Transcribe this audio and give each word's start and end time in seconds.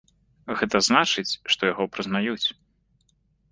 Гэта 0.61 0.81
значыць, 0.87 1.35
што 1.55 1.61
яго 1.71 1.83
прызнаюць. 1.99 2.47